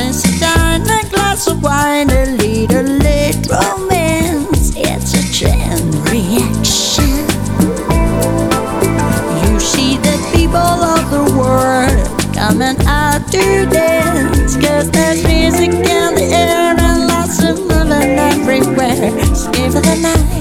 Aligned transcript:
Dress 0.00 0.24
a 0.24 0.80
a 0.80 1.10
glass 1.10 1.46
of 1.46 1.62
wine, 1.62 2.08
a 2.08 2.24
little 2.24 2.86
late 3.04 3.46
romance. 3.50 4.72
It's 4.74 5.12
a 5.12 5.22
chain 5.30 5.90
reaction. 6.08 7.26
You 9.42 9.60
see 9.60 9.98
the 9.98 10.16
people 10.32 10.56
of 10.56 11.04
the 11.10 11.24
world 11.36 12.34
coming 12.34 12.80
out 12.86 13.30
to 13.32 13.66
dance. 13.66 14.56
Cause 14.56 14.90
there's 14.90 15.22
music 15.22 15.68
in 15.68 16.14
the 16.14 16.30
air 16.32 16.74
and 16.78 17.06
lots 17.06 17.44
of 17.44 17.58
loving 17.58 18.18
everywhere. 18.18 19.34
Skip 19.34 19.72
the 19.72 19.98
night. 20.00 20.39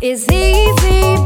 is 0.00 0.28
easy. 0.30 1.17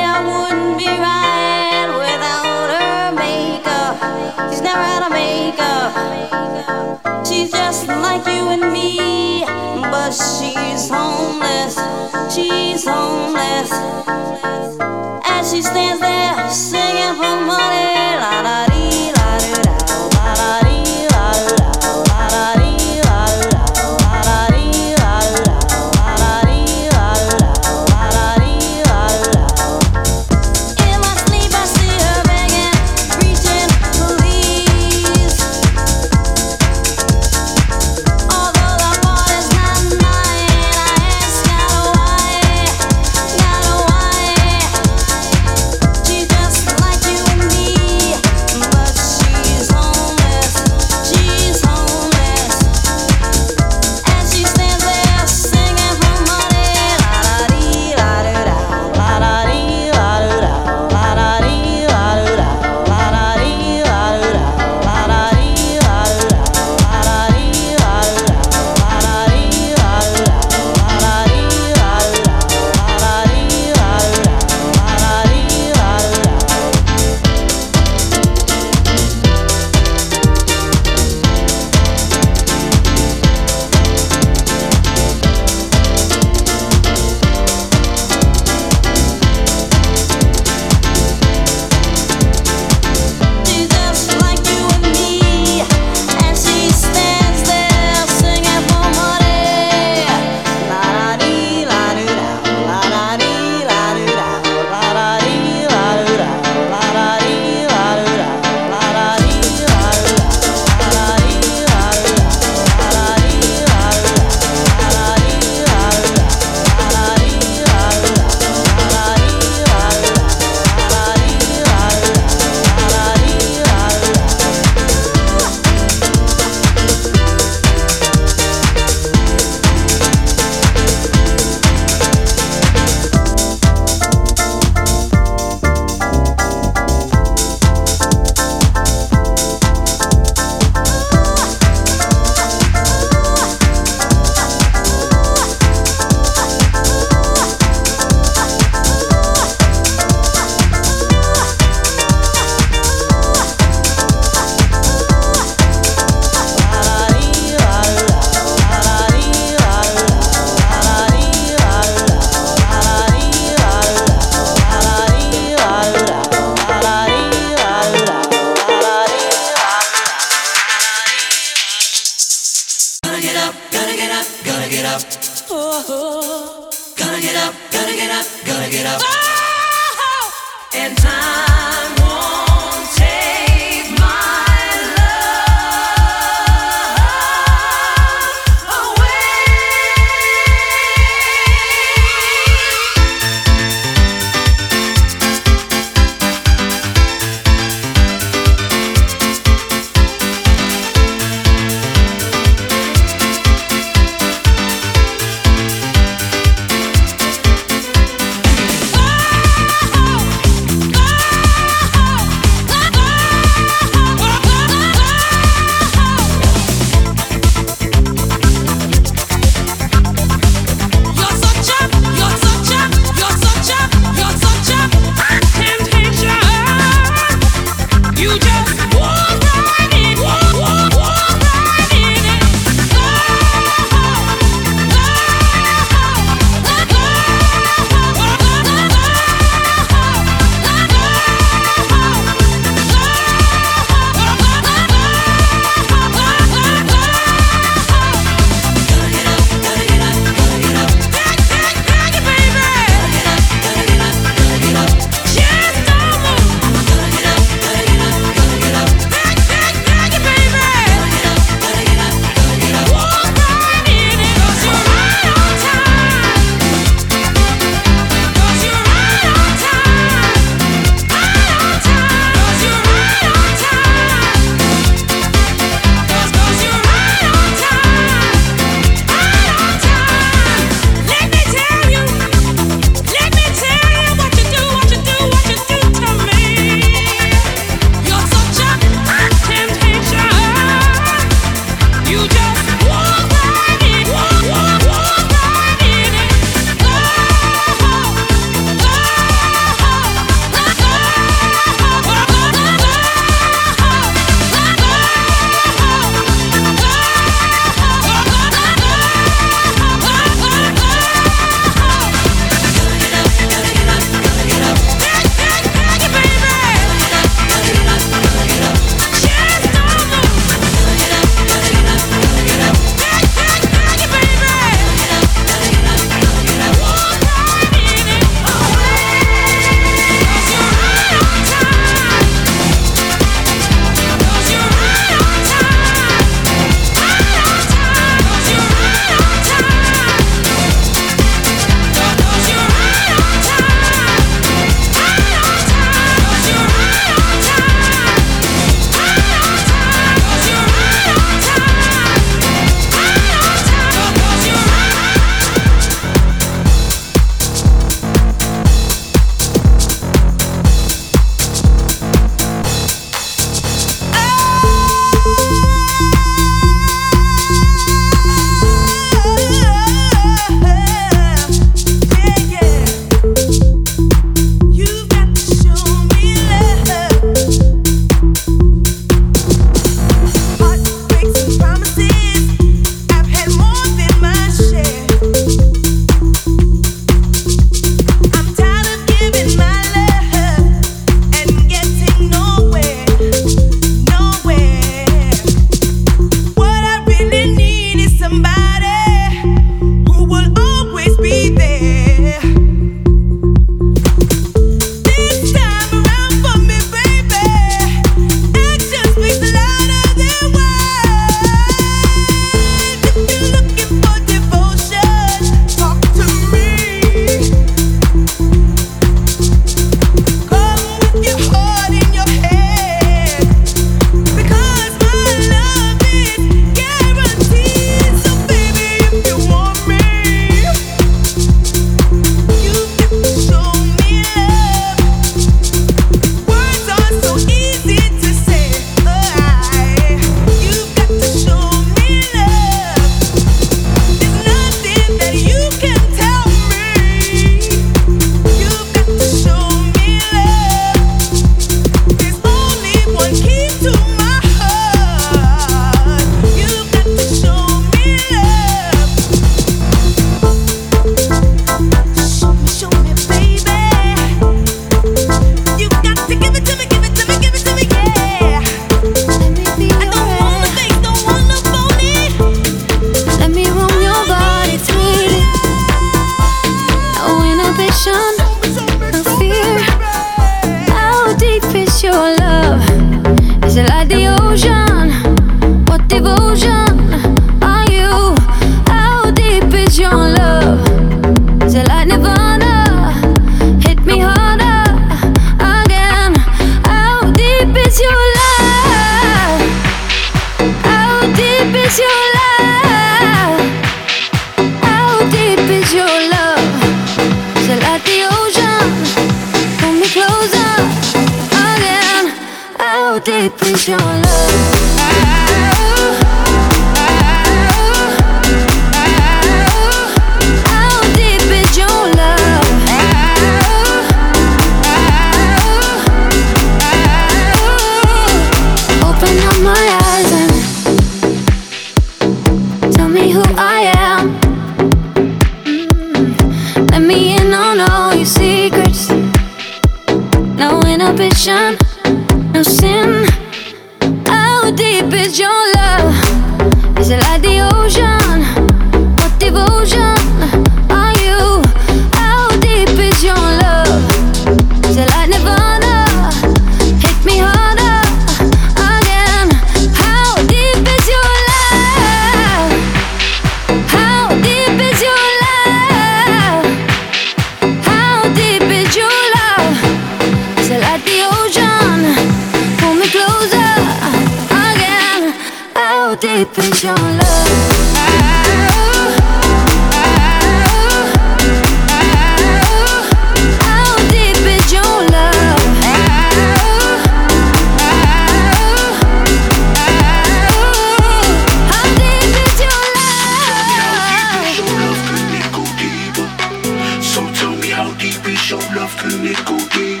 your 598.50 598.60
love? 598.74 598.96
Can 598.96 599.26
it 599.26 599.36
go 599.44 599.58
deep? 599.76 600.00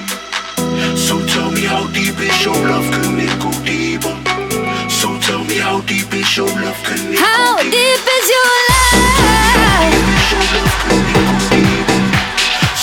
So 0.96 1.20
tell 1.26 1.50
me 1.50 1.64
how 1.64 1.86
deep 1.92 2.18
is 2.18 2.44
your 2.44 2.54
love? 2.54 2.88
Can 2.94 3.18
it 3.18 3.34
go 3.42 3.50
deeper? 3.62 4.14
So 4.88 5.18
tell 5.20 5.44
me 5.44 5.58
how 5.58 5.82
deep 5.82 6.12
is 6.14 6.36
your 6.36 6.46
love? 6.46 6.80
Can 6.82 7.12
it 7.12 7.18
how 7.18 7.56
go 7.56 7.62
deep? 7.62 7.72
deep 7.72 8.00
is 8.16 8.28
your 8.32 8.48
love? 8.68 9.92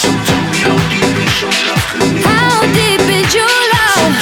So 0.02 0.10
tell 0.28 0.44
me 0.54 0.60
how 0.68 0.78
deep 0.94 1.18
love? 1.66 1.86
Can 1.98 2.14
go 2.14 2.22
how 2.22 2.62
deep 2.78 3.02
is 3.18 3.34
your 3.34 3.58
love? 3.74 4.14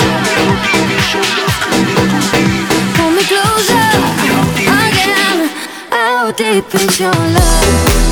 Pull 2.96 3.12
me 3.12 3.24
closer 3.28 3.90
again. 4.64 5.40
How 5.92 6.32
deep 6.32 6.74
is 6.76 7.00
your 7.00 7.12
love? 7.12 8.03